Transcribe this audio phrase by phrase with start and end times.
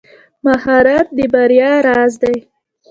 [0.45, 2.37] مهارت د بریا راز دی.